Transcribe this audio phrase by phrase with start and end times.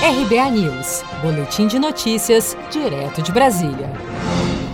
[0.00, 3.90] RBA News, Boletim de Notícias, direto de Brasília.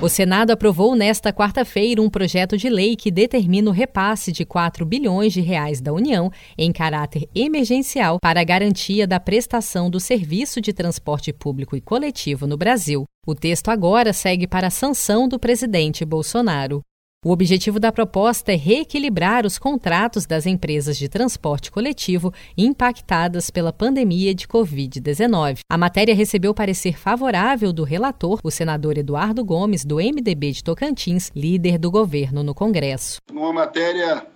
[0.02, 4.84] O Senado aprovou nesta quarta-feira um projeto de lei que determina o repasse de 4
[4.84, 10.60] bilhões de reais da União em caráter emergencial para a garantia da prestação do serviço
[10.60, 13.04] de transporte público e coletivo no Brasil.
[13.26, 16.82] O texto agora segue para a sanção do presidente Bolsonaro.
[17.26, 23.72] O objetivo da proposta é reequilibrar os contratos das empresas de transporte coletivo impactadas pela
[23.72, 25.60] pandemia de Covid-19.
[25.66, 31.32] A matéria recebeu parecer favorável do relator, o senador Eduardo Gomes, do MDB de Tocantins,
[31.34, 33.22] líder do governo no Congresso.
[33.32, 34.26] Uma matéria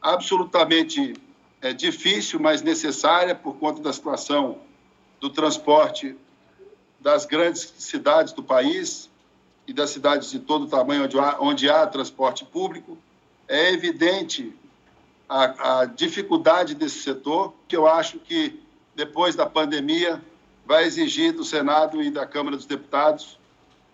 [0.00, 1.14] absolutamente
[1.60, 4.58] é, difícil, mas necessária por conta da situação
[5.20, 6.14] do transporte
[7.00, 9.10] das grandes cidades do país,
[9.66, 12.98] e das cidades de todo tamanho onde há, onde há transporte público.
[13.48, 14.54] É evidente
[15.28, 18.60] a, a dificuldade desse setor, que eu acho que
[18.94, 20.22] depois da pandemia
[20.66, 23.38] vai exigir do Senado e da Câmara dos Deputados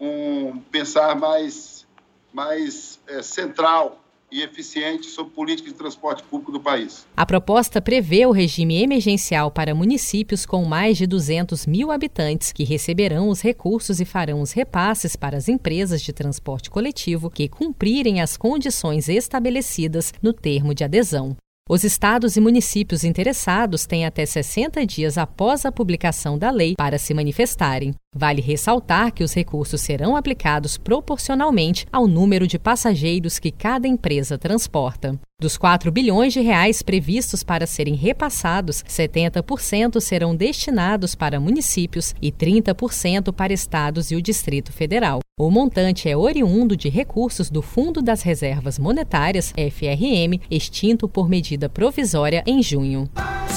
[0.00, 1.86] um pensar mais,
[2.32, 3.99] mais é, central
[4.32, 7.06] e eficiente sobre políticas de transporte público do país.
[7.16, 12.64] A proposta prevê o regime emergencial para municípios com mais de 200 mil habitantes, que
[12.64, 18.20] receberão os recursos e farão os repasses para as empresas de transporte coletivo que cumprirem
[18.20, 21.36] as condições estabelecidas no termo de adesão.
[21.68, 26.98] Os estados e municípios interessados têm até 60 dias após a publicação da lei para
[26.98, 27.94] se manifestarem.
[28.14, 34.36] Vale ressaltar que os recursos serão aplicados proporcionalmente ao número de passageiros que cada empresa
[34.36, 35.16] transporta.
[35.40, 42.32] Dos 4 bilhões de reais previstos para serem repassados, 70% serão destinados para municípios e
[42.32, 45.20] 30% para estados e o Distrito Federal.
[45.38, 51.68] O montante é oriundo de recursos do Fundo das Reservas Monetárias, FRM, extinto por medida
[51.68, 53.08] provisória em junho.